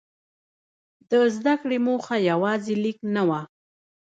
[1.09, 3.41] د زده کړې موخه یوازې لیک نه وه.